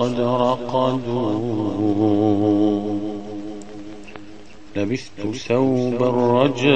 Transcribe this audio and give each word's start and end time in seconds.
قد 0.00 0.20
رقدوا. 0.20 1.34
لبست 4.76 5.20
ثوب 5.48 6.02
الرجاء 6.02 6.74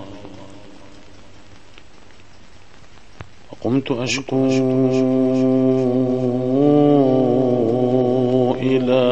وقمت 3.51 3.91
أشكو 3.91 4.49
إلى 8.61 9.03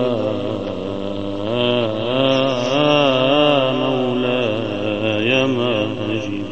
مولاي 3.82 5.30
ماجد. 5.48 6.46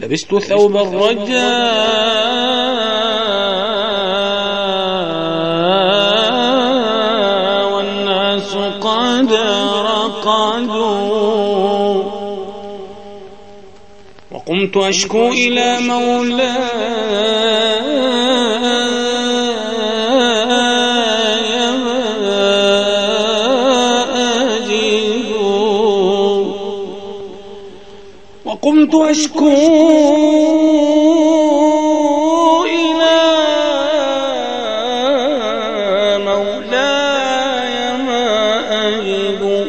لبست 0.00 0.38
ثوب 0.38 0.76
الرجاء 0.76 1.46
والناس 7.72 8.56
قد 8.80 9.32
رقدوا. 9.90 11.16
وقمت 14.32 14.76
أشكو 14.76 15.28
إلى 15.28 15.80
مولاي 15.80 16.76
وقمت 28.86 29.10
أشكو 29.10 29.48
إلى 32.64 33.18
مولاي 36.24 37.92
ما 38.06 38.26
أجد 38.88 39.66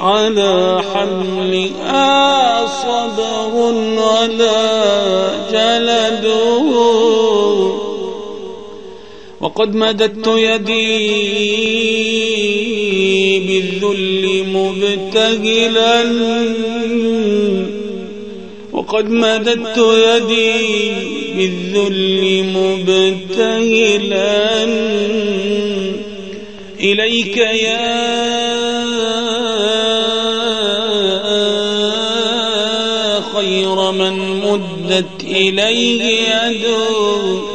على 0.00 0.82
حملها 0.94 2.66
صبر 2.66 3.70
وقد 9.54 9.74
مددت 9.76 10.26
يدي 10.26 10.94
بالذل 13.38 14.44
مبتهلا 14.52 16.04
وقد 18.72 19.10
مددت 19.10 19.78
يدي 19.78 20.52
بالذل 21.36 22.44
مبتهلا 22.54 24.24
إليك 26.80 27.36
يا 27.36 27.94
خير 33.34 33.90
من 33.92 34.40
مدت 34.40 35.24
إليه 35.24 36.02
يده 36.02 37.54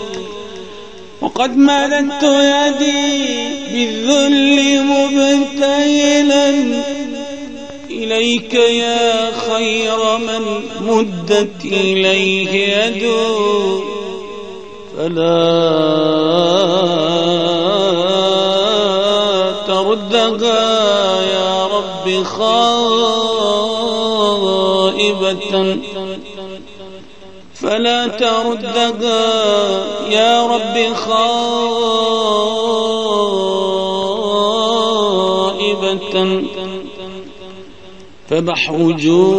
وقد 1.21 1.57
مددت 1.57 2.23
يدي 2.23 3.49
بالذل 3.73 4.83
مبتهلا 4.83 6.49
إليك 7.89 8.53
يا 8.53 9.31
خير 9.31 10.17
من 10.17 10.61
مدت 10.81 11.65
إليه 11.65 12.77
يده 12.77 13.79
فلا 14.97 15.39
تردها 19.67 21.21
يا 21.21 21.65
رب 21.67 22.23
خائبة 22.23 23.28
فلا 27.53 28.07
تردها 28.07 29.19
يا 30.09 30.47
رب 30.47 30.93
خائبة. 30.95 31.29
فبحر 38.29 38.77
جودك 38.77 39.31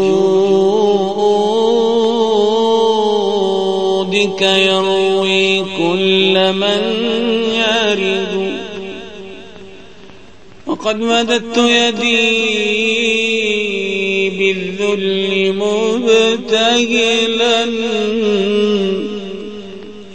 يروي 4.43 5.61
كل 5.61 6.53
من 6.53 7.20
وقد 10.81 10.97
مددت 10.97 11.57
يدي 11.57 12.31
بالذل 14.31 15.55
مبتهلا 15.57 16.85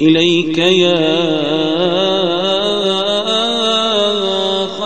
إليك 0.01 0.57
يا 0.57 1.35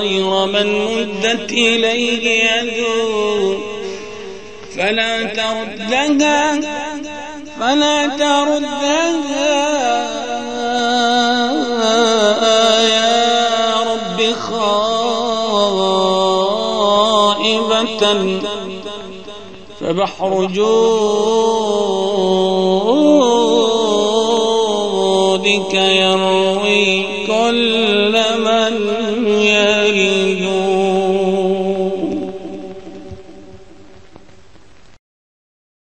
همت 0.04 1.52
إليه 1.52 2.44
يدعو. 2.44 3.58
فلا 4.76 5.24
تردها 5.24 6.60
فلا 7.60 8.08
تردها. 8.08 9.20
خائبة 17.40 18.40
فبحر 19.80 20.46
جودك 20.46 21.34
يروي 25.74 27.04
كل 27.28 28.14
من 28.38 28.99